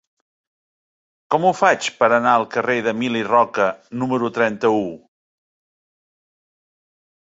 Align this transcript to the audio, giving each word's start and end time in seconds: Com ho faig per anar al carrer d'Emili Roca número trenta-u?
Com 1.35 1.45
ho 1.49 1.51
faig 1.59 1.91
per 1.99 2.09
anar 2.17 2.33
al 2.33 2.47
carrer 2.57 2.79
d'Emili 2.89 3.23
Roca 3.29 3.71
número 4.05 4.35
trenta-u? 4.41 4.85